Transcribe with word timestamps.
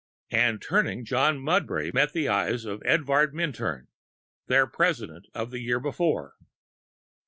And, 0.31 0.59
turning, 0.59 1.05
John 1.05 1.37
Mudbury 1.37 1.91
met 1.93 2.11
the 2.11 2.27
eyes 2.27 2.65
of 2.65 2.81
Everard 2.81 3.35
Minturn, 3.35 3.87
their 4.47 4.65
President 4.65 5.27
of 5.35 5.51
the 5.51 5.59
year 5.59 5.79
before. 5.79 6.33